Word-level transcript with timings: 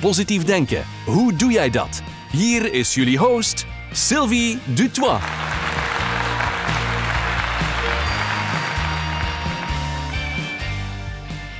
Positief 0.00 0.44
denken, 0.44 0.84
hoe 1.06 1.34
doe 1.34 1.52
jij 1.52 1.70
dat? 1.70 2.02
Hier 2.32 2.72
is 2.72 2.94
jullie 2.94 3.18
host, 3.18 3.66
Sylvie 3.92 4.58
Dutois. 4.74 5.20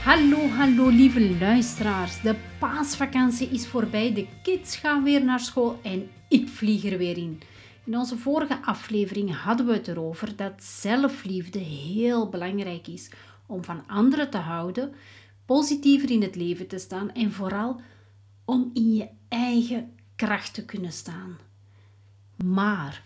Hallo, 0.04 0.48
hallo 0.48 0.88
lieve 0.88 1.36
luisteraars. 1.40 2.20
De 2.20 2.34
paasvakantie 2.58 3.48
is 3.48 3.66
voorbij, 3.66 4.14
de 4.14 4.26
kids 4.42 4.76
gaan 4.76 5.02
weer 5.02 5.24
naar 5.24 5.40
school 5.40 5.78
en 5.82 6.10
ik 6.28 6.48
vlieg 6.48 6.84
er 6.84 6.98
weer 6.98 7.16
in. 7.16 7.40
In 7.84 7.96
onze 7.96 8.16
vorige 8.16 8.58
aflevering 8.64 9.42
hadden 9.42 9.66
we 9.66 9.72
het 9.72 9.88
erover 9.88 10.36
dat 10.36 10.62
zelfliefde 10.62 11.58
heel 11.58 12.28
belangrijk 12.28 12.86
is 12.88 13.10
om 13.46 13.64
van 13.64 13.82
anderen 13.86 14.30
te 14.30 14.38
houden, 14.38 14.94
positiever 15.46 16.10
in 16.10 16.22
het 16.22 16.36
leven 16.36 16.66
te 16.66 16.78
staan 16.78 17.12
en 17.12 17.32
vooral 17.32 17.80
om 18.50 18.70
in 18.72 18.94
je 18.94 19.08
eigen 19.28 19.92
kracht 20.16 20.54
te 20.54 20.64
kunnen 20.64 20.92
staan. 20.92 21.38
Maar 22.44 23.02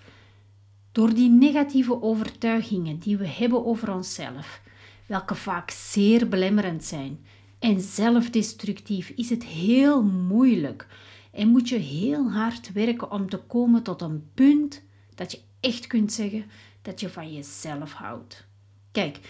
door 0.92 1.14
die 1.14 1.30
negatieve 1.30 2.02
overtuigingen 2.02 2.98
die 2.98 3.16
we 3.16 3.26
hebben 3.26 3.66
over 3.66 3.94
onszelf, 3.94 4.62
welke 5.06 5.34
vaak 5.34 5.70
zeer 5.70 6.28
belemmerend 6.28 6.84
zijn 6.84 7.26
en 7.58 7.80
zelfdestructief, 7.80 9.08
is 9.08 9.30
het 9.30 9.44
heel 9.44 10.02
moeilijk 10.02 10.86
en 11.32 11.48
moet 11.48 11.68
je 11.68 11.76
heel 11.76 12.30
hard 12.30 12.72
werken 12.72 13.10
om 13.10 13.28
te 13.28 13.38
komen 13.38 13.82
tot 13.82 14.02
een 14.02 14.30
punt 14.34 14.82
dat 15.14 15.32
je 15.32 15.40
echt 15.60 15.86
kunt 15.86 16.12
zeggen 16.12 16.44
dat 16.82 17.00
je 17.00 17.08
van 17.08 17.32
jezelf 17.32 17.92
houdt. 17.92 18.46
Kijk, 18.92 19.20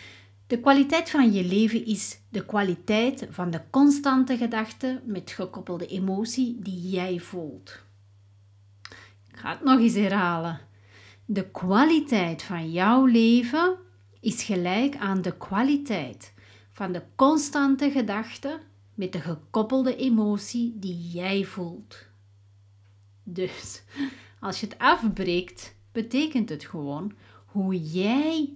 de 0.47 0.61
kwaliteit 0.61 1.11
van 1.11 1.33
je 1.33 1.45
leven 1.45 1.87
is 1.87 2.21
de 2.29 2.47
kwaliteit 2.47 3.27
van 3.31 3.51
de 3.51 3.61
constante 3.71 4.37
gedachte 4.37 5.03
met 5.05 5.31
gekoppelde 5.31 5.87
emotie 5.87 6.59
die 6.61 6.91
jij 6.91 7.19
voelt. 7.19 7.83
Ik 9.29 9.37
ga 9.37 9.51
het 9.51 9.65
nog 9.65 9.79
eens 9.79 9.95
herhalen. 9.95 10.61
De 11.25 11.51
kwaliteit 11.51 12.43
van 12.43 12.71
jouw 12.73 13.05
leven 13.05 13.77
is 14.21 14.43
gelijk 14.43 14.97
aan 14.97 15.23
de 15.23 15.37
kwaliteit 15.37 16.33
van 16.73 16.93
de 16.93 17.03
constante 17.15 17.91
gedachte 17.91 18.61
met 18.95 19.13
de 19.13 19.21
gekoppelde 19.21 19.97
emotie 19.97 20.79
die 20.79 21.11
jij 21.11 21.45
voelt. 21.45 22.07
Dus 23.23 23.83
als 24.41 24.61
je 24.61 24.67
het 24.67 24.79
afbreekt, 24.79 25.77
betekent 25.93 26.49
het 26.49 26.65
gewoon 26.65 27.13
hoe 27.47 27.83
jij 27.83 28.53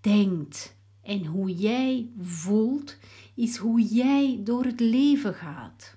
denkt 0.00 0.75
en 1.06 1.24
hoe 1.24 1.54
jij 1.54 2.10
voelt, 2.20 2.96
is 3.34 3.56
hoe 3.56 3.82
jij 3.82 4.40
door 4.44 4.64
het 4.64 4.80
leven 4.80 5.34
gaat. 5.34 5.96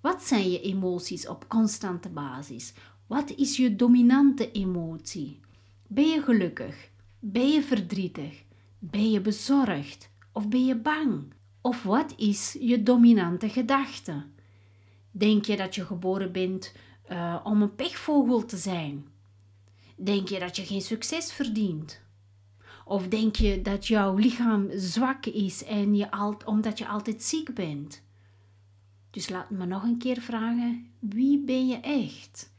Wat 0.00 0.22
zijn 0.22 0.50
je 0.50 0.60
emoties 0.60 1.28
op 1.28 1.48
constante 1.48 2.08
basis? 2.08 2.72
Wat 3.06 3.30
is 3.30 3.56
je 3.56 3.76
dominante 3.76 4.50
emotie? 4.52 5.40
Ben 5.86 6.08
je 6.08 6.22
gelukkig? 6.22 6.90
Ben 7.18 7.48
je 7.48 7.62
verdrietig? 7.62 8.44
Ben 8.78 9.10
je 9.10 9.20
bezorgd? 9.20 10.10
Of 10.32 10.48
ben 10.48 10.64
je 10.64 10.76
bang? 10.76 11.32
Of 11.60 11.82
wat 11.82 12.14
is 12.16 12.56
je 12.60 12.82
dominante 12.82 13.48
gedachte? 13.48 14.24
Denk 15.10 15.44
je 15.44 15.56
dat 15.56 15.74
je 15.74 15.84
geboren 15.84 16.32
bent 16.32 16.72
uh, 17.10 17.40
om 17.44 17.62
een 17.62 17.74
pechvogel 17.74 18.44
te 18.44 18.56
zijn? 18.56 19.06
Denk 19.96 20.28
je 20.28 20.38
dat 20.38 20.56
je 20.56 20.64
geen 20.64 20.80
succes 20.82 21.32
verdient? 21.32 22.00
Of 22.88 23.08
denk 23.08 23.36
je 23.36 23.62
dat 23.62 23.86
jouw 23.86 24.16
lichaam 24.16 24.68
zwak 24.70 25.26
is 25.26 25.64
en 25.64 25.96
je 25.96 26.10
alt, 26.10 26.44
omdat 26.44 26.78
je 26.78 26.88
altijd 26.88 27.22
ziek 27.22 27.54
bent? 27.54 28.02
Dus 29.10 29.28
laat 29.28 29.50
me 29.50 29.66
nog 29.66 29.82
een 29.82 29.98
keer 29.98 30.20
vragen: 30.20 30.90
wie 30.98 31.44
ben 31.44 31.66
je 31.66 31.76
echt? 31.76 32.52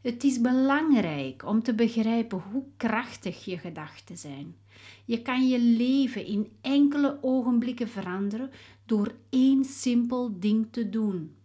Het 0.00 0.24
is 0.24 0.40
belangrijk 0.40 1.44
om 1.44 1.62
te 1.62 1.74
begrijpen 1.74 2.42
hoe 2.50 2.64
krachtig 2.76 3.44
je 3.44 3.58
gedachten 3.58 4.18
zijn. 4.18 4.56
Je 5.04 5.22
kan 5.22 5.48
je 5.48 5.60
leven 5.60 6.26
in 6.26 6.52
enkele 6.60 7.18
ogenblikken 7.20 7.88
veranderen 7.88 8.50
door 8.86 9.14
één 9.30 9.64
simpel 9.64 10.40
ding 10.40 10.66
te 10.70 10.88
doen. 10.88 11.36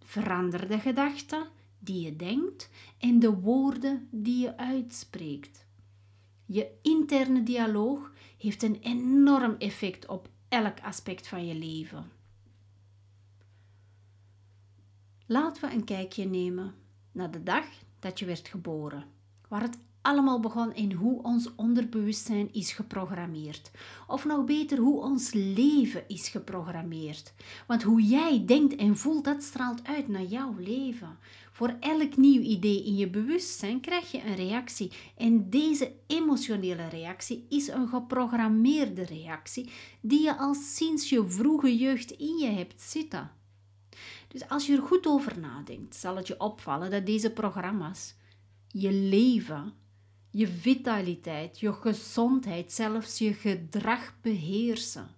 Verander 0.00 0.68
de 0.68 0.78
gedachten 0.78 1.46
die 1.78 2.00
je 2.00 2.16
denkt 2.16 2.70
en 2.98 3.18
de 3.18 3.34
woorden 3.34 4.08
die 4.10 4.38
je 4.38 4.56
uitspreekt. 4.56 5.63
Je 6.54 6.78
interne 6.82 7.42
dialoog 7.42 8.12
heeft 8.38 8.62
een 8.62 8.78
enorm 8.80 9.54
effect 9.58 10.06
op 10.06 10.28
elk 10.48 10.80
aspect 10.80 11.28
van 11.28 11.46
je 11.46 11.54
leven. 11.54 12.10
Laten 15.26 15.68
we 15.68 15.74
een 15.74 15.84
kijkje 15.84 16.24
nemen 16.24 16.74
naar 17.12 17.30
de 17.30 17.42
dag 17.42 17.64
dat 17.98 18.18
je 18.18 18.24
werd 18.24 18.48
geboren, 18.48 19.04
waar 19.48 19.62
het 19.62 19.78
allemaal 20.04 20.40
begon 20.40 20.74
in 20.74 20.92
hoe 20.92 21.22
ons 21.22 21.54
onderbewustzijn 21.54 22.52
is 22.52 22.72
geprogrammeerd. 22.72 23.70
Of 24.06 24.24
nog 24.24 24.44
beter, 24.44 24.78
hoe 24.78 25.00
ons 25.00 25.32
leven 25.32 26.04
is 26.08 26.28
geprogrammeerd. 26.28 27.34
Want 27.66 27.82
hoe 27.82 28.02
jij 28.02 28.44
denkt 28.46 28.76
en 28.76 28.96
voelt, 28.96 29.24
dat 29.24 29.42
straalt 29.42 29.86
uit 29.86 30.08
naar 30.08 30.22
jouw 30.22 30.54
leven. 30.58 31.18
Voor 31.50 31.76
elk 31.80 32.16
nieuw 32.16 32.40
idee 32.40 32.84
in 32.84 32.96
je 32.96 33.10
bewustzijn 33.10 33.80
krijg 33.80 34.10
je 34.10 34.24
een 34.24 34.34
reactie. 34.34 34.92
En 35.16 35.50
deze 35.50 35.92
emotionele 36.06 36.88
reactie 36.88 37.46
is 37.48 37.68
een 37.68 37.88
geprogrammeerde 37.88 39.04
reactie 39.04 39.70
die 40.00 40.22
je 40.22 40.36
al 40.36 40.54
sinds 40.54 41.08
je 41.08 41.28
vroege 41.28 41.76
jeugd 41.76 42.10
in 42.10 42.36
je 42.38 42.50
hebt 42.50 42.82
zitten. 42.82 43.30
Dus 44.28 44.48
als 44.48 44.66
je 44.66 44.76
er 44.76 44.82
goed 44.82 45.06
over 45.06 45.38
nadenkt, 45.38 45.96
zal 45.96 46.16
het 46.16 46.26
je 46.26 46.40
opvallen 46.40 46.90
dat 46.90 47.06
deze 47.06 47.30
programma's 47.30 48.14
je 48.68 48.92
leven 48.92 49.82
je 50.36 50.48
vitaliteit, 50.48 51.60
je 51.60 51.72
gezondheid, 51.72 52.72
zelfs 52.72 53.18
je 53.18 53.32
gedrag 53.34 54.14
beheersen. 54.20 55.08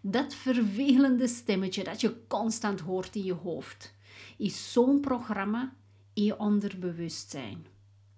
Dat 0.00 0.34
vervelende 0.34 1.26
stemmetje 1.28 1.84
dat 1.84 2.00
je 2.00 2.26
constant 2.26 2.80
hoort 2.80 3.16
in 3.16 3.24
je 3.24 3.32
hoofd, 3.32 3.94
is 4.36 4.72
zo'n 4.72 5.00
programma 5.00 5.74
in 6.12 6.24
je 6.24 6.38
onderbewustzijn. 6.38 7.66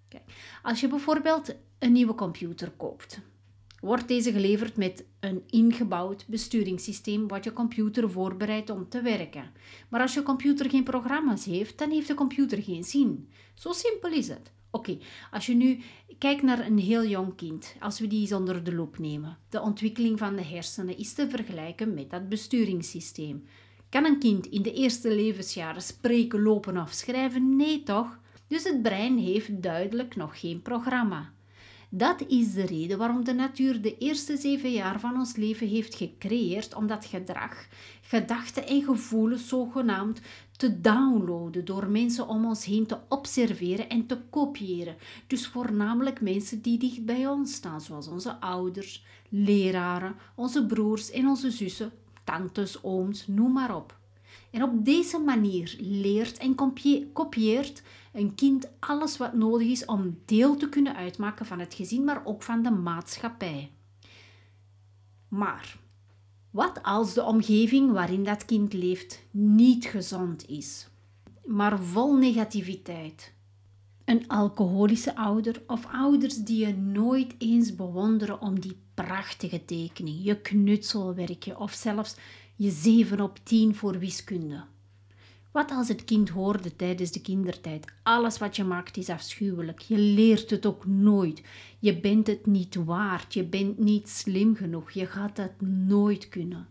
Kijk, 0.07 0.23
als 0.63 0.79
je 0.79 0.87
bijvoorbeeld 0.87 1.55
een 1.79 1.91
nieuwe 1.91 2.15
computer 2.15 2.71
koopt, 2.71 3.19
wordt 3.79 4.07
deze 4.07 4.31
geleverd 4.31 4.77
met 4.77 5.05
een 5.19 5.43
ingebouwd 5.49 6.25
besturingssysteem 6.27 7.27
wat 7.27 7.43
je 7.43 7.53
computer 7.53 8.11
voorbereidt 8.11 8.69
om 8.69 8.89
te 8.89 9.01
werken. 9.01 9.51
Maar 9.89 10.01
als 10.01 10.13
je 10.13 10.23
computer 10.23 10.69
geen 10.69 10.83
programma's 10.83 11.45
heeft, 11.45 11.77
dan 11.77 11.91
heeft 11.91 12.07
de 12.07 12.13
computer 12.13 12.63
geen 12.63 12.83
zin. 12.83 13.29
Zo 13.53 13.71
simpel 13.71 14.11
is 14.11 14.27
het. 14.27 14.55
Oké, 14.71 14.97
als 15.31 15.45
je 15.45 15.55
nu 15.55 15.79
kijkt 16.17 16.41
naar 16.41 16.65
een 16.65 16.77
heel 16.77 17.05
jong 17.05 17.35
kind, 17.35 17.75
als 17.79 17.99
we 17.99 18.07
die 18.07 18.21
eens 18.21 18.33
onder 18.33 18.63
de 18.63 18.73
loep 18.73 18.97
nemen, 18.97 19.37
de 19.49 19.61
ontwikkeling 19.61 20.19
van 20.19 20.35
de 20.35 20.43
hersenen 20.43 20.97
is 20.97 21.13
te 21.13 21.29
vergelijken 21.29 21.93
met 21.93 22.09
dat 22.09 22.29
besturingssysteem. 22.29 23.43
Kan 23.89 24.05
een 24.05 24.19
kind 24.19 24.45
in 24.45 24.61
de 24.61 24.73
eerste 24.73 25.15
levensjaren 25.15 25.81
spreken, 25.81 26.41
lopen 26.41 26.77
of 26.77 26.91
schrijven? 26.91 27.55
Nee 27.55 27.83
toch? 27.83 28.19
Dus 28.47 28.63
het 28.63 28.81
brein 28.81 29.17
heeft 29.17 29.61
duidelijk 29.61 30.15
nog 30.15 30.39
geen 30.39 30.61
programma. 30.61 31.33
Dat 31.89 32.23
is 32.27 32.53
de 32.53 32.65
reden 32.65 32.97
waarom 32.97 33.23
de 33.23 33.33
natuur 33.33 33.81
de 33.81 33.97
eerste 33.97 34.37
zeven 34.37 34.71
jaar 34.71 34.99
van 34.99 35.17
ons 35.17 35.35
leven 35.35 35.67
heeft 35.67 35.95
gecreëerd 35.95 36.75
om 36.75 36.87
dat 36.87 37.05
gedrag, 37.05 37.67
gedachten 38.01 38.67
en 38.67 38.83
gevoelens 38.83 39.47
zogenaamd 39.47 40.21
te 40.51 40.81
downloaden 40.81 41.65
door 41.65 41.87
mensen 41.87 42.27
om 42.27 42.45
ons 42.45 42.65
heen 42.65 42.85
te 42.85 42.97
observeren 43.09 43.89
en 43.89 44.05
te 44.05 44.17
kopiëren. 44.29 44.95
Dus 45.27 45.47
voornamelijk 45.47 46.21
mensen 46.21 46.61
die 46.61 46.77
dicht 46.77 47.05
bij 47.05 47.27
ons 47.27 47.53
staan, 47.53 47.81
zoals 47.81 48.07
onze 48.07 48.39
ouders, 48.39 49.05
leraren, 49.29 50.15
onze 50.35 50.65
broers 50.65 51.11
en 51.11 51.27
onze 51.27 51.51
zussen, 51.51 51.91
tantes, 52.23 52.83
ooms, 52.83 53.27
noem 53.27 53.51
maar 53.51 53.75
op. 53.75 53.97
En 54.51 54.63
op 54.63 54.85
deze 54.85 55.19
manier 55.19 55.75
leert 55.79 56.37
en 56.37 56.55
kopieert 57.13 57.81
een 58.13 58.35
kind 58.35 58.67
alles 58.79 59.17
wat 59.17 59.33
nodig 59.33 59.67
is 59.67 59.85
om 59.85 60.19
deel 60.25 60.55
te 60.55 60.69
kunnen 60.69 60.95
uitmaken 60.95 61.45
van 61.45 61.59
het 61.59 61.73
gezin, 61.73 62.03
maar 62.03 62.25
ook 62.25 62.43
van 62.43 62.63
de 62.63 62.71
maatschappij. 62.71 63.71
Maar 65.27 65.77
wat 66.51 66.83
als 66.83 67.13
de 67.13 67.23
omgeving 67.23 67.91
waarin 67.91 68.23
dat 68.23 68.45
kind 68.45 68.73
leeft 68.73 69.23
niet 69.31 69.85
gezond 69.85 70.49
is? 70.49 70.87
maar 71.47 71.79
vol 71.79 72.15
negativiteit. 72.15 73.33
Een 74.05 74.27
alcoholische 74.27 75.15
ouder 75.15 75.61
of 75.67 75.85
ouders 75.91 76.35
die 76.35 76.65
je 76.65 76.75
nooit 76.75 77.35
eens 77.37 77.75
bewonderen 77.75 78.41
om 78.41 78.59
die 78.59 78.77
prachtige 78.93 79.65
tekening, 79.65 80.23
je 80.23 80.41
knutselwerkje 80.41 81.59
of 81.59 81.73
zelfs 81.73 82.15
je 82.57 82.71
7 82.71 83.21
op 83.21 83.39
10 83.43 83.75
voor 83.75 83.99
wiskunde. 83.99 84.63
Wat 85.51 85.71
als 85.71 85.87
het 85.87 86.03
kind 86.03 86.29
hoorde 86.29 86.75
tijdens 86.75 87.11
de 87.11 87.21
kindertijd? 87.21 87.93
Alles 88.03 88.37
wat 88.37 88.55
je 88.55 88.63
maakt 88.63 88.97
is 88.97 89.09
afschuwelijk. 89.09 89.79
Je 89.79 89.97
leert 89.97 90.49
het 90.49 90.65
ook 90.65 90.85
nooit. 90.85 91.43
Je 91.79 91.99
bent 91.99 92.27
het 92.27 92.45
niet 92.45 92.75
waard. 92.75 93.33
Je 93.33 93.43
bent 93.43 93.77
niet 93.77 94.09
slim 94.09 94.55
genoeg. 94.55 94.91
Je 94.91 95.05
gaat 95.05 95.37
het 95.37 95.61
nooit 95.61 96.29
kunnen. 96.29 96.67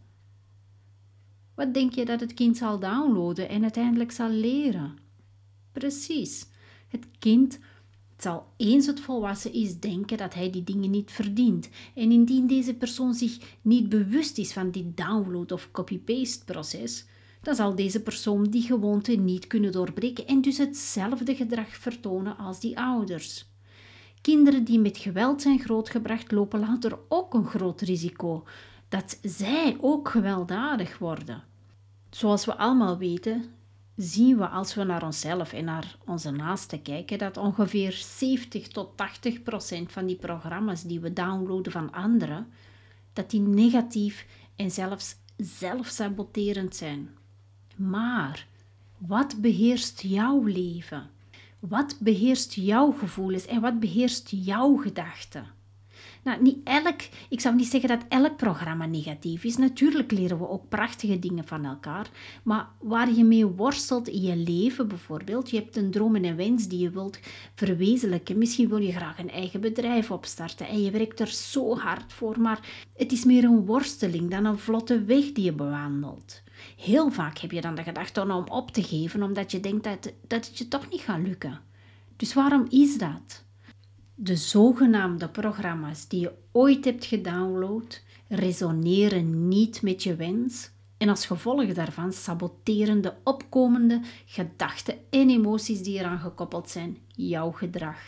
Wat 1.55 1.75
denk 1.75 1.93
je 1.95 2.05
dat 2.05 2.21
het 2.21 2.35
kind 2.35 2.57
zal 2.57 2.79
downloaden 2.79 3.49
en 3.49 3.63
uiteindelijk 3.63 4.13
zal 4.13 4.31
leren? 4.31 4.99
Precies. 5.73 6.47
Het 6.89 7.07
kind 7.19 7.59
zal 8.23 8.47
eens 8.57 8.87
het 8.87 9.01
volwassen 9.01 9.53
is 9.53 9.81
denken 9.81 10.17
dat 10.17 10.35
hij 10.35 10.51
die 10.51 10.65
dingen 10.65 10.91
niet 10.91 11.11
verdient. 11.11 11.69
En 11.95 12.13
indien 12.13 12.47
deze 12.47 12.75
persoon 12.75 13.15
zich 13.15 13.39
niet 13.63 13.89
bewust 13.89 14.39
is 14.39 14.53
van 14.53 14.71
dit 14.71 14.97
download- 14.97 15.53
of 15.53 15.69
copy-paste 15.71 16.45
proces, 16.45 17.07
dan 17.43 17.55
zal 17.55 17.75
deze 17.75 18.03
persoon 18.03 18.45
die 18.45 18.63
gewoonte 18.63 19.13
niet 19.13 19.47
kunnen 19.47 19.73
doorbreken 19.73 20.27
en 20.27 20.41
dus 20.41 20.59
hetzelfde 20.59 21.35
gedrag 21.35 21.69
vertonen 21.69 22.37
als 22.37 22.61
die 22.61 22.79
ouders. 22.79 23.47
Kinderen 24.21 24.65
die 24.65 24.79
met 24.79 24.99
geweld 24.99 25.43
zijn 25.43 25.59
grootgebracht 25.59 26.33
lopen 26.33 26.61
later 26.61 26.99
ook 27.09 27.35
een 27.35 27.47
groot 27.47 27.81
risico 27.81 28.45
dat 28.89 29.19
zij 29.23 29.77
ook 29.81 30.09
gewelddadig 30.09 30.99
worden. 30.99 31.45
Zoals 32.11 32.45
we 32.45 32.57
allemaal 32.57 32.99
weten, 32.99 33.45
zien 33.97 34.37
we 34.37 34.49
als 34.49 34.75
we 34.75 34.85
naar 34.85 35.05
onszelf 35.05 35.53
en 35.53 35.65
naar 35.65 35.97
onze 36.05 36.31
naasten 36.31 36.83
kijken 36.83 37.19
dat 37.19 37.37
ongeveer 37.37 37.93
70 37.93 38.69
tot 38.69 38.97
80 38.97 39.43
procent 39.43 39.93
van 39.93 40.07
die 40.07 40.17
programma's 40.17 40.83
die 40.83 41.01
we 41.01 41.13
downloaden 41.13 41.73
van 41.73 41.93
anderen, 41.93 42.47
dat 43.13 43.31
die 43.31 43.41
negatief 43.41 44.27
en 44.57 44.71
zelfs 44.71 45.17
zelfsaboterend 45.37 46.77
zijn. 46.77 47.11
Maar 47.77 48.47
wat 48.99 49.41
beheerst 49.41 50.01
jouw 50.01 50.43
leven? 50.43 51.11
Wat 51.59 51.97
beheerst 52.01 52.53
jouw 52.53 52.93
gevoelens 52.93 53.47
en 53.47 53.61
wat 53.61 53.81
beheerst 53.81 54.29
jouw 54.31 54.77
gedachten? 54.77 55.47
Nou, 56.27 56.43
niet 56.43 56.59
elk, 56.65 57.01
ik 57.29 57.41
zou 57.41 57.55
niet 57.55 57.69
zeggen 57.69 57.89
dat 57.89 58.05
elk 58.09 58.37
programma 58.37 58.87
negatief 58.87 59.45
is. 59.45 59.57
Natuurlijk 59.57 60.11
leren 60.11 60.39
we 60.39 60.49
ook 60.49 60.69
prachtige 60.69 61.19
dingen 61.19 61.47
van 61.47 61.65
elkaar. 61.65 62.11
Maar 62.43 62.69
waar 62.81 63.13
je 63.13 63.25
mee 63.25 63.47
worstelt 63.47 64.09
in 64.09 64.23
je 64.23 64.37
leven 64.37 64.89
bijvoorbeeld, 64.89 65.51
je 65.51 65.57
hebt 65.57 65.77
een 65.77 65.91
droom 65.91 66.17
en 66.17 66.25
een 66.25 66.37
wens 66.37 66.69
die 66.69 66.79
je 66.79 66.91
wilt 66.91 67.19
verwezenlijken. 67.55 68.39
Misschien 68.39 68.69
wil 68.69 68.79
je 68.79 68.93
graag 68.93 69.19
een 69.19 69.31
eigen 69.31 69.61
bedrijf 69.61 70.11
opstarten 70.11 70.69
en 70.69 70.83
je 70.83 70.91
werkt 70.91 71.21
er 71.21 71.27
zo 71.29 71.77
hard 71.77 72.13
voor, 72.13 72.41
maar 72.41 72.89
het 72.97 73.13
is 73.13 73.25
meer 73.25 73.45
een 73.45 73.67
worsteling 73.67 74.31
dan 74.31 74.45
een 74.45 74.59
vlotte 74.59 75.05
weg 75.05 75.33
die 75.33 75.45
je 75.45 75.53
bewandelt. 75.53 76.43
Heel 76.77 77.11
vaak 77.11 77.39
heb 77.39 77.51
je 77.51 77.61
dan 77.61 77.75
de 77.75 77.83
gedachte 77.83 78.21
om 78.21 78.49
op 78.49 78.71
te 78.71 78.83
geven, 78.83 79.23
omdat 79.23 79.51
je 79.51 79.61
denkt 79.61 79.85
dat, 79.85 80.13
dat 80.27 80.47
het 80.47 80.59
je 80.59 80.69
toch 80.69 80.91
niet 80.91 81.01
gaat 81.01 81.27
lukken. 81.27 81.61
Dus 82.17 82.35
waarom 82.35 82.67
is 82.69 82.99
dat? 82.99 83.46
De 84.19 84.37
zogenaamde 84.37 85.29
programma's 85.29 86.09
die 86.09 86.21
je 86.21 86.33
ooit 86.53 86.85
hebt 86.85 87.05
gedownload 87.05 88.03
resoneren 88.29 89.49
niet 89.49 89.83
met 89.83 90.03
je 90.03 90.17
wens 90.17 90.71
en 90.97 91.09
als 91.09 91.27
gevolg 91.27 91.73
daarvan 91.73 92.13
saboteren 92.13 93.01
de 93.01 93.13
opkomende 93.25 94.01
gedachten 94.27 94.95
en 95.11 95.31
emoties 95.31 95.83
die 95.83 95.99
eraan 95.99 96.19
gekoppeld 96.19 96.71
zijn 96.71 96.99
jouw 97.09 97.51
gedrag. 97.51 97.99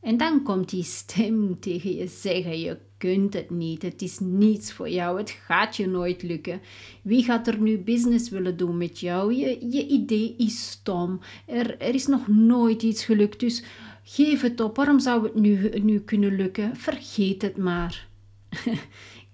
En 0.00 0.16
dan 0.16 0.42
komt 0.42 0.68
die 0.68 0.82
stem 0.82 1.60
tegen 1.60 1.94
je 1.94 2.06
zeggen: 2.06 2.60
Je 2.60 2.78
kunt 2.96 3.34
het 3.34 3.50
niet, 3.50 3.82
het 3.82 4.02
is 4.02 4.18
niets 4.18 4.72
voor 4.72 4.88
jou, 4.88 5.18
het 5.18 5.30
gaat 5.30 5.76
je 5.76 5.86
nooit 5.86 6.22
lukken. 6.22 6.60
Wie 7.02 7.24
gaat 7.24 7.46
er 7.46 7.60
nu 7.60 7.78
business 7.78 8.30
willen 8.30 8.56
doen 8.56 8.76
met 8.76 9.00
jou? 9.00 9.34
Je, 9.34 9.86
idee 9.86 10.34
is 10.38 10.70
stom, 10.70 11.20
er, 11.46 11.78
er 11.78 11.94
is 11.94 12.06
nog 12.06 12.28
nooit 12.28 12.82
iets 12.82 13.04
gelukt, 13.04 13.40
dus 13.40 13.64
Geef 14.08 14.40
het 14.40 14.60
op, 14.60 14.76
waarom 14.76 15.00
zou 15.00 15.22
het 15.22 15.34
nu, 15.34 15.70
nu 15.82 16.00
kunnen 16.00 16.36
lukken? 16.36 16.76
Vergeet 16.76 17.42
het 17.42 17.56
maar. 17.56 18.08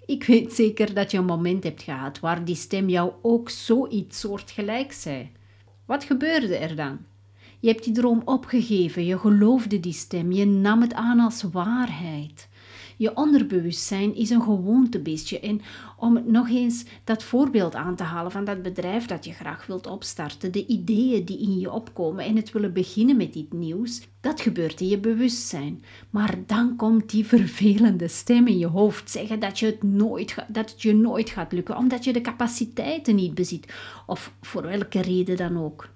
Ik 0.07 0.25
weet 0.25 0.53
zeker 0.53 0.95
dat 0.95 1.11
je 1.11 1.19
een 1.19 1.25
moment 1.25 1.65
hebt 1.65 1.83
gehad 1.83 2.21
waar 2.21 2.45
die 2.45 2.55
stem 2.55 2.89
jou 2.89 3.13
ook 3.23 3.51
zoiets 3.51 4.21
soortgelijk 4.21 4.93
zei. 4.93 5.31
Wat 5.85 6.05
gebeurde 6.05 6.57
er 6.57 6.77
dan? 6.77 6.99
Je 7.61 7.69
hebt 7.69 7.85
die 7.85 7.93
droom 7.93 8.23
opgegeven, 8.25 9.05
je 9.05 9.19
geloofde 9.19 9.81
die 9.81 9.93
stem, 9.93 10.33
je 10.33 10.47
nam 10.47 10.81
het 10.81 10.95
aan 10.95 11.21
als 11.21 11.43
waarheid. 11.43 12.49
Je 13.03 13.17
onderbewustzijn 13.17 14.15
is 14.15 14.31
een 14.31 14.43
gewoontebeestje. 14.43 15.41
En 15.41 15.61
om 15.97 16.23
nog 16.27 16.49
eens 16.49 16.85
dat 17.05 17.23
voorbeeld 17.23 17.75
aan 17.75 17.97
te 17.97 18.03
halen 18.03 18.33
van 18.33 18.45
dat 18.45 18.63
bedrijf 18.63 19.07
dat 19.07 19.25
je 19.25 19.33
graag 19.33 19.67
wilt 19.67 19.87
opstarten, 19.87 20.53
de 20.53 20.67
ideeën 20.67 21.25
die 21.25 21.39
in 21.39 21.59
je 21.59 21.73
opkomen 21.73 22.25
en 22.25 22.37
het 22.37 22.53
willen 22.53 22.73
beginnen 22.73 23.17
met 23.17 23.33
dit 23.33 23.53
nieuws, 23.53 24.09
dat 24.21 24.41
gebeurt 24.41 24.81
in 24.81 24.89
je 24.89 24.99
bewustzijn. 24.99 25.83
Maar 26.11 26.39
dan 26.47 26.77
komt 26.77 27.11
die 27.11 27.27
vervelende 27.27 28.09
stem 28.09 28.47
in 28.47 28.59
je 28.59 28.67
hoofd 28.67 29.11
zeggen 29.11 29.41
dat, 29.41 29.59
je 29.59 29.67
het, 29.67 29.83
nooit 29.83 30.35
dat 30.49 30.83
je 30.83 30.95
nooit 30.95 31.31
gaat 31.31 31.53
lukken, 31.53 31.77
omdat 31.77 32.05
je 32.05 32.13
de 32.13 32.21
capaciteiten 32.21 33.15
niet 33.15 33.35
bezit, 33.35 33.73
of 34.07 34.35
voor 34.41 34.63
welke 34.63 35.01
reden 35.01 35.37
dan 35.37 35.59
ook. 35.59 35.89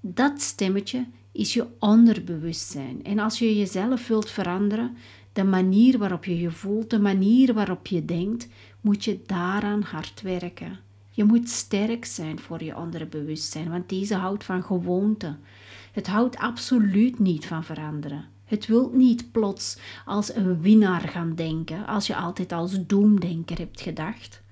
Dat 0.00 0.40
stemmetje 0.40 1.06
is 1.32 1.54
je 1.54 1.66
onderbewustzijn. 1.78 3.04
En 3.04 3.18
als 3.18 3.38
je 3.38 3.56
jezelf 3.56 4.08
wilt 4.08 4.30
veranderen, 4.30 4.96
de 5.38 5.44
manier 5.44 5.98
waarop 5.98 6.24
je 6.24 6.38
je 6.38 6.50
voelt, 6.50 6.90
de 6.90 6.98
manier 6.98 7.54
waarop 7.54 7.86
je 7.86 8.04
denkt, 8.04 8.48
moet 8.80 9.04
je 9.04 9.20
daaraan 9.26 9.82
hard 9.82 10.22
werken. 10.22 10.78
Je 11.10 11.24
moet 11.24 11.48
sterk 11.48 12.04
zijn 12.04 12.38
voor 12.38 12.64
je 12.64 12.76
onderbewustzijn, 12.76 13.70
want 13.70 13.88
deze 13.88 14.14
houdt 14.14 14.44
van 14.44 14.62
gewoonte. 14.62 15.36
Het 15.92 16.06
houdt 16.06 16.36
absoluut 16.36 17.18
niet 17.18 17.46
van 17.46 17.64
veranderen. 17.64 18.24
Het 18.44 18.66
wil 18.66 18.90
niet 18.94 19.32
plots 19.32 19.78
als 20.04 20.34
een 20.34 20.60
winnaar 20.60 21.00
gaan 21.00 21.34
denken, 21.34 21.86
als 21.86 22.06
je 22.06 22.16
altijd 22.16 22.52
als 22.52 22.86
doemdenker 22.86 23.58
hebt 23.58 23.80
gedacht. 23.80 24.42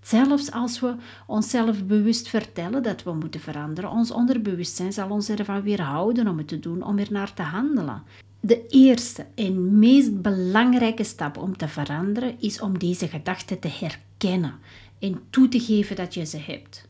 Zelfs 0.00 0.52
als 0.52 0.80
we 0.80 0.94
onszelf 1.26 1.86
bewust 1.86 2.28
vertellen 2.28 2.82
dat 2.82 3.02
we 3.02 3.12
moeten 3.12 3.40
veranderen, 3.40 3.90
ons 3.90 4.10
onderbewustzijn 4.10 4.92
zal 4.92 5.10
ons 5.10 5.28
ervan 5.28 5.62
weerhouden 5.62 6.28
om 6.28 6.38
het 6.38 6.48
te 6.48 6.58
doen, 6.58 6.82
om 6.82 6.98
er 6.98 7.08
naar 7.10 7.34
te 7.34 7.42
handelen. 7.42 8.02
De 8.40 8.66
eerste 8.68 9.26
en 9.34 9.78
meest 9.78 10.22
belangrijke 10.22 11.04
stap 11.04 11.36
om 11.36 11.56
te 11.56 11.68
veranderen 11.68 12.36
is 12.40 12.60
om 12.60 12.78
deze 12.78 13.08
gedachten 13.08 13.58
te 13.58 13.68
herkennen 13.68 14.54
en 14.98 15.20
toe 15.30 15.48
te 15.48 15.60
geven 15.60 15.96
dat 15.96 16.14
je 16.14 16.24
ze 16.24 16.38
hebt. 16.38 16.88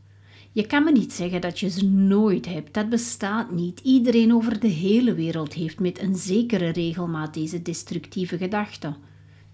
Je 0.52 0.66
kan 0.66 0.84
me 0.84 0.92
niet 0.92 1.12
zeggen 1.12 1.40
dat 1.40 1.60
je 1.60 1.70
ze 1.70 1.84
nooit 1.86 2.46
hebt, 2.46 2.74
dat 2.74 2.88
bestaat 2.88 3.50
niet. 3.50 3.80
Iedereen 3.80 4.34
over 4.34 4.60
de 4.60 4.68
hele 4.68 5.14
wereld 5.14 5.52
heeft 5.52 5.80
met 5.80 6.02
een 6.02 6.16
zekere 6.16 6.68
regelmaat 6.68 7.34
deze 7.34 7.62
destructieve 7.62 8.38
gedachten. 8.38 8.96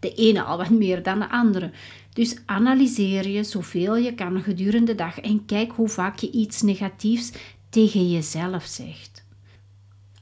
De 0.01 0.15
ene 0.15 0.43
al 0.43 0.57
wat 0.57 0.71
meer 0.71 1.03
dan 1.03 1.19
de 1.19 1.31
andere. 1.31 1.71
Dus 2.13 2.37
analyseer 2.47 3.29
je 3.29 3.45
zoveel 3.45 3.97
je 3.97 4.15
kan 4.15 4.43
gedurende 4.43 4.85
de 4.85 4.95
dag 4.95 5.21
en 5.21 5.45
kijk 5.45 5.73
hoe 5.73 5.89
vaak 5.89 6.19
je 6.19 6.31
iets 6.31 6.63
negatiefs 6.63 7.33
tegen 7.69 8.11
jezelf 8.11 8.65
zegt. 8.65 9.24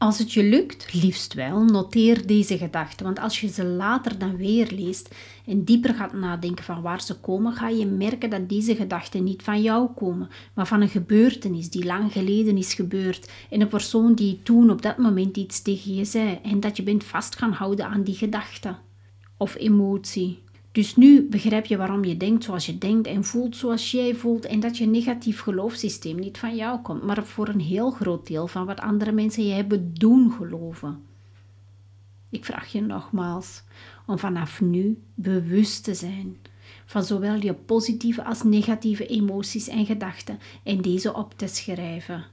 Als 0.03 0.19
het 0.19 0.33
je 0.33 0.45
lukt, 0.45 0.93
liefst 1.03 1.35
wel, 1.35 1.65
noteer 1.65 2.27
deze 2.27 2.59
gedachten, 2.59 3.05
want 3.05 3.19
als 3.19 3.41
je 3.41 3.49
ze 3.49 3.65
later 3.65 4.19
dan 4.19 4.37
weer 4.37 4.71
leest 4.71 5.15
en 5.47 5.65
dieper 5.65 5.95
gaat 5.95 6.13
nadenken 6.13 6.65
van 6.65 6.83
waar 6.83 7.01
ze 7.01 7.15
komen, 7.21 7.53
ga 7.53 7.69
je 7.69 7.87
merken 7.87 8.31
dat 8.31 8.49
deze 8.49 8.77
gedachten 8.77 9.25
niet 9.25 9.43
van 9.43 9.63
jou 9.63 9.89
komen, 9.95 10.29
maar 10.55 10.67
van 10.67 10.81
een 10.81 10.89
gebeurtenis 10.89 11.71
die 11.71 11.85
lang 11.85 12.13
geleden 12.13 12.57
is 12.57 12.75
gebeurd 12.75 13.31
en 13.51 13.61
een 13.61 13.69
persoon 13.69 14.15
die 14.15 14.41
toen 14.43 14.71
op 14.71 14.83
dat 14.83 14.99
moment 14.99 15.37
iets 15.37 15.63
tegen 15.63 15.95
je 15.95 16.05
zei 16.05 16.39
en 16.43 16.61
dat 16.61 16.77
je 16.77 16.83
bent 16.83 17.05
vast 17.05 17.37
gaan 17.37 17.53
houden 17.53 17.87
aan 17.87 18.03
die 18.03 18.15
gedachte 18.15 18.77
of 19.37 19.55
emotie. 19.55 20.43
Dus 20.73 20.97
nu 20.97 21.29
begrijp 21.29 21.67
je 21.67 21.77
waarom 21.77 22.05
je 22.05 22.17
denkt 22.17 22.45
zoals 22.45 22.67
je 22.67 22.79
denkt 22.79 23.07
en 23.07 23.25
voelt 23.25 23.57
zoals 23.57 23.91
jij 23.91 24.15
voelt 24.15 24.45
en 24.45 24.61
dat 24.61 24.79
je 24.79 24.87
negatief 24.87 25.41
geloofssysteem 25.41 26.19
niet 26.19 26.39
van 26.39 26.57
jou 26.57 26.81
komt, 26.81 27.03
maar 27.03 27.25
voor 27.25 27.49
een 27.49 27.61
heel 27.61 27.91
groot 27.91 28.27
deel 28.27 28.47
van 28.47 28.67
wat 28.67 28.81
andere 28.81 29.13
mensen 29.13 29.47
je 29.47 29.55
hebben 29.55 29.95
doen 29.95 30.33
geloven. 30.33 31.03
Ik 32.31 32.45
vraag 32.45 32.73
je 32.73 32.81
nogmaals 32.81 33.63
om 34.07 34.19
vanaf 34.19 34.61
nu 34.61 35.03
bewust 35.15 35.85
te 35.85 35.95
zijn 35.95 36.37
van 36.85 37.05
zowel 37.05 37.35
je 37.35 37.55
positieve 37.55 38.25
als 38.25 38.43
negatieve 38.43 39.07
emoties 39.07 39.69
en 39.69 39.87
gedachten 39.87 40.39
en 40.63 40.81
deze 40.81 41.15
op 41.15 41.39
te 41.39 41.47
schrijven. 41.47 42.25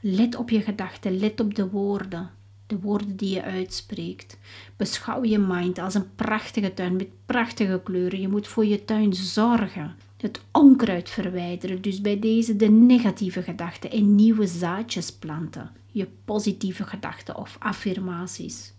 Let 0.00 0.36
op 0.36 0.50
je 0.50 0.60
gedachten, 0.60 1.18
let 1.18 1.40
op 1.40 1.54
de 1.54 1.68
woorden 1.68 2.30
de 2.68 2.78
woorden 2.78 3.16
die 3.16 3.34
je 3.34 3.42
uitspreekt. 3.42 4.38
Beschouw 4.76 5.24
je 5.24 5.38
mind 5.38 5.78
als 5.78 5.94
een 5.94 6.14
prachtige 6.14 6.74
tuin 6.74 6.96
met 6.96 7.08
prachtige 7.26 7.80
kleuren. 7.84 8.20
Je 8.20 8.28
moet 8.28 8.48
voor 8.48 8.66
je 8.66 8.84
tuin 8.84 9.14
zorgen. 9.14 9.96
Het 10.16 10.40
onkruid 10.52 11.10
verwijderen, 11.10 11.82
dus 11.82 12.00
bij 12.00 12.18
deze 12.18 12.56
de 12.56 12.68
negatieve 12.68 13.42
gedachten 13.42 13.90
en 13.90 14.14
nieuwe 14.14 14.46
zaadjes 14.46 15.12
planten. 15.12 15.70
Je 15.92 16.08
positieve 16.24 16.84
gedachten 16.84 17.36
of 17.36 17.56
affirmaties. 17.58 18.72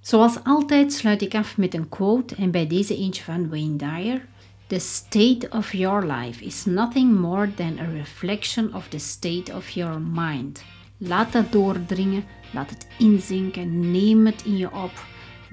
Zoals 0.00 0.38
altijd 0.44 0.92
sluit 0.92 1.22
ik 1.22 1.34
af 1.34 1.56
met 1.56 1.74
een 1.74 1.88
quote 1.88 2.34
en 2.34 2.50
bij 2.50 2.66
deze 2.66 2.96
eentje 2.96 3.22
van 3.22 3.48
Wayne 3.48 3.76
Dyer. 3.76 4.26
The 4.66 4.78
state 4.78 5.48
of 5.50 5.72
your 5.72 6.06
life 6.06 6.44
is 6.44 6.64
nothing 6.64 7.20
more 7.20 7.54
than 7.54 7.78
a 7.78 7.90
reflection 7.92 8.74
of 8.74 8.88
the 8.88 8.98
state 8.98 9.54
of 9.54 9.68
your 9.68 10.00
mind. 10.00 10.64
Laat 10.96 11.32
dat 11.32 11.52
doordringen, 11.52 12.24
laat 12.54 12.70
het 12.70 12.86
inzinken, 12.98 13.90
neem 13.90 14.26
het 14.26 14.42
in 14.44 14.56
je 14.56 14.72
op. 14.72 15.04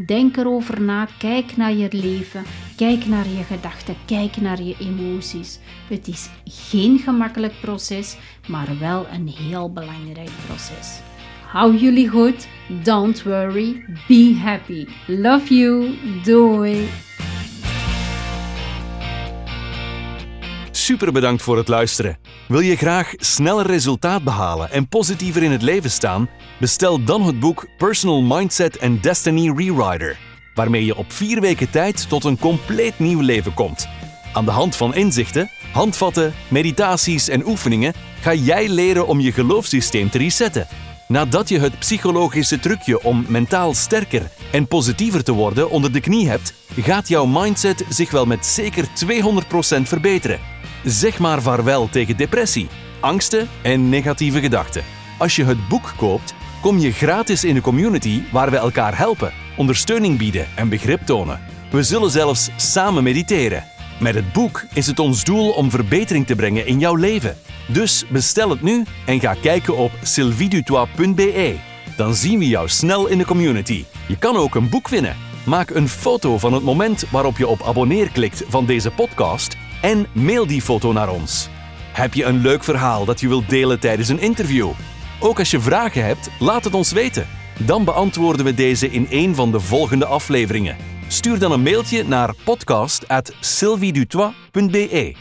Denk 0.05 0.37
erover 0.37 0.81
na, 0.81 1.07
kijk 1.17 1.57
naar 1.57 1.73
je 1.73 1.87
leven, 1.91 2.43
kijk 2.75 3.05
naar 3.05 3.27
je 3.27 3.43
gedachten, 3.43 3.95
kijk 4.05 4.37
naar 4.37 4.61
je 4.61 4.75
emoties. 4.79 5.59
Het 5.89 6.07
is 6.07 6.29
geen 6.45 6.99
gemakkelijk 6.99 7.53
proces, 7.61 8.17
maar 8.47 8.79
wel 8.79 9.07
een 9.07 9.27
heel 9.27 9.73
belangrijk 9.73 10.31
proces. 10.47 10.99
Hou 11.47 11.77
jullie 11.77 12.09
goed, 12.09 12.47
don't 12.83 13.23
worry, 13.23 13.85
be 14.07 14.39
happy. 14.43 14.87
Love 15.07 15.55
you, 15.55 15.95
doei! 16.23 17.10
Super 20.81 21.11
bedankt 21.11 21.41
voor 21.41 21.57
het 21.57 21.67
luisteren. 21.67 22.17
Wil 22.47 22.59
je 22.59 22.75
graag 22.75 23.13
sneller 23.15 23.65
resultaat 23.65 24.23
behalen 24.23 24.71
en 24.71 24.87
positiever 24.87 25.43
in 25.43 25.51
het 25.51 25.61
leven 25.61 25.91
staan? 25.91 26.29
Bestel 26.59 27.03
dan 27.03 27.21
het 27.21 27.39
boek 27.39 27.67
Personal 27.77 28.21
Mindset 28.21 28.79
and 28.79 29.03
Destiny 29.03 29.51
Rewriter, 29.55 30.17
waarmee 30.53 30.85
je 30.85 30.95
op 30.95 31.11
vier 31.11 31.41
weken 31.41 31.69
tijd 31.69 32.09
tot 32.09 32.23
een 32.23 32.37
compleet 32.37 32.99
nieuw 32.99 33.19
leven 33.19 33.53
komt. 33.53 33.87
Aan 34.33 34.45
de 34.45 34.51
hand 34.51 34.75
van 34.75 34.95
inzichten, 34.95 35.49
handvatten, 35.73 36.33
meditaties 36.47 37.27
en 37.27 37.47
oefeningen 37.47 37.93
ga 38.21 38.33
jij 38.33 38.69
leren 38.69 39.07
om 39.07 39.19
je 39.19 39.31
geloofssysteem 39.31 40.09
te 40.09 40.17
resetten. 40.17 40.67
Nadat 41.07 41.49
je 41.49 41.59
het 41.59 41.79
psychologische 41.79 42.59
trucje 42.59 43.03
om 43.03 43.25
mentaal 43.27 43.73
sterker 43.73 44.29
en 44.51 44.67
positiever 44.67 45.23
te 45.23 45.31
worden 45.31 45.69
onder 45.69 45.91
de 45.91 46.01
knie 46.01 46.29
hebt, 46.29 46.53
gaat 46.77 47.07
jouw 47.07 47.25
mindset 47.25 47.85
zich 47.89 48.11
wel 48.11 48.25
met 48.25 48.45
zeker 48.45 48.85
200% 48.85 48.87
verbeteren. 49.81 50.60
Zeg 50.83 51.19
maar 51.19 51.41
vaarwel 51.41 51.89
tegen 51.89 52.17
depressie, 52.17 52.67
angsten 52.99 53.47
en 53.61 53.89
negatieve 53.89 54.39
gedachten. 54.39 54.83
Als 55.17 55.35
je 55.35 55.45
het 55.45 55.67
boek 55.67 55.93
koopt, 55.97 56.33
kom 56.61 56.79
je 56.79 56.91
gratis 56.91 57.43
in 57.43 57.53
de 57.53 57.61
community 57.61 58.21
waar 58.31 58.51
we 58.51 58.57
elkaar 58.57 58.97
helpen, 58.97 59.33
ondersteuning 59.57 60.17
bieden 60.17 60.47
en 60.55 60.69
begrip 60.69 61.01
tonen. 61.05 61.39
We 61.71 61.83
zullen 61.83 62.11
zelfs 62.11 62.49
samen 62.55 63.03
mediteren. 63.03 63.63
Met 63.99 64.15
het 64.15 64.33
boek 64.33 64.65
is 64.73 64.87
het 64.87 64.99
ons 64.99 65.23
doel 65.23 65.49
om 65.49 65.69
verbetering 65.69 66.25
te 66.25 66.35
brengen 66.35 66.65
in 66.65 66.79
jouw 66.79 66.95
leven. 66.95 67.37
Dus 67.67 68.05
bestel 68.07 68.49
het 68.49 68.61
nu 68.61 68.83
en 69.05 69.19
ga 69.19 69.33
kijken 69.33 69.77
op 69.77 69.91
sylvidutois.be. 70.01 71.55
Dan 71.95 72.15
zien 72.15 72.39
we 72.39 72.47
jou 72.47 72.69
snel 72.69 73.07
in 73.07 73.17
de 73.17 73.25
community. 73.25 73.85
Je 74.07 74.17
kan 74.17 74.35
ook 74.35 74.55
een 74.55 74.69
boek 74.69 74.87
winnen. 74.87 75.15
Maak 75.45 75.69
een 75.69 75.89
foto 75.89 76.37
van 76.37 76.53
het 76.53 76.63
moment 76.63 77.05
waarop 77.09 77.37
je 77.37 77.47
op 77.47 77.61
abonneer 77.63 78.11
klikt 78.11 78.43
van 78.47 78.65
deze 78.65 78.91
podcast 78.91 79.55
en 79.81 80.07
mail 80.11 80.47
die 80.47 80.61
foto 80.61 80.91
naar 80.91 81.09
ons. 81.09 81.49
Heb 81.91 82.13
je 82.13 82.23
een 82.23 82.41
leuk 82.41 82.63
verhaal 82.63 83.05
dat 83.05 83.19
je 83.19 83.27
wilt 83.27 83.49
delen 83.49 83.79
tijdens 83.79 84.09
een 84.09 84.21
interview? 84.21 84.69
Ook 85.19 85.39
als 85.39 85.51
je 85.51 85.59
vragen 85.59 86.05
hebt, 86.05 86.29
laat 86.39 86.63
het 86.63 86.73
ons 86.73 86.91
weten. 86.91 87.27
Dan 87.57 87.83
beantwoorden 87.83 88.45
we 88.45 88.53
deze 88.53 88.91
in 88.91 89.07
een 89.09 89.35
van 89.35 89.51
de 89.51 89.59
volgende 89.59 90.05
afleveringen. 90.05 90.77
Stuur 91.07 91.39
dan 91.39 91.51
een 91.51 91.61
mailtje 91.61 92.03
naar 92.03 92.33
podcast@sylviedutois.be. 92.43 95.15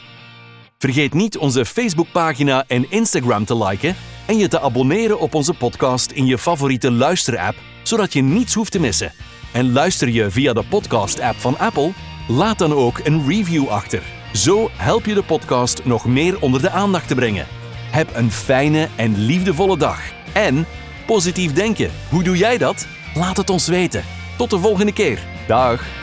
Vergeet 0.78 1.14
niet 1.14 1.38
onze 1.38 1.64
Facebookpagina 1.64 2.64
en 2.66 2.90
Instagram 2.90 3.44
te 3.44 3.56
liken 3.56 3.96
en 4.26 4.38
je 4.38 4.48
te 4.48 4.60
abonneren 4.60 5.20
op 5.20 5.34
onze 5.34 5.54
podcast 5.54 6.10
in 6.10 6.26
je 6.26 6.38
favoriete 6.38 6.90
luisterapp, 6.90 7.56
zodat 7.82 8.12
je 8.12 8.22
niets 8.22 8.54
hoeft 8.54 8.72
te 8.72 8.80
missen. 8.80 9.12
En 9.52 9.72
luister 9.72 10.08
je 10.08 10.30
via 10.30 10.52
de 10.52 10.64
podcast-app 10.68 11.38
van 11.38 11.58
Apple? 11.58 11.92
Laat 12.28 12.58
dan 12.58 12.72
ook 12.72 13.00
een 13.04 13.28
review 13.28 13.68
achter. 13.68 14.19
Zo 14.32 14.70
help 14.76 15.04
je 15.04 15.14
de 15.14 15.22
podcast 15.22 15.84
nog 15.84 16.04
meer 16.04 16.40
onder 16.40 16.60
de 16.62 16.70
aandacht 16.70 17.08
te 17.08 17.14
brengen. 17.14 17.46
Heb 17.90 18.14
een 18.14 18.30
fijne 18.30 18.88
en 18.96 19.18
liefdevolle 19.18 19.76
dag. 19.76 20.00
En 20.32 20.66
positief 21.06 21.52
denken. 21.52 21.90
Hoe 22.08 22.22
doe 22.22 22.36
jij 22.36 22.58
dat? 22.58 22.86
Laat 23.14 23.36
het 23.36 23.50
ons 23.50 23.68
weten. 23.68 24.04
Tot 24.36 24.50
de 24.50 24.58
volgende 24.58 24.92
keer. 24.92 25.18
Dag. 25.46 25.99